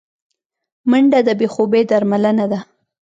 [0.89, 2.59] منډه د بې خوبي درملنه ده